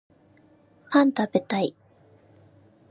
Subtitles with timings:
[0.89, 1.75] パン食べたい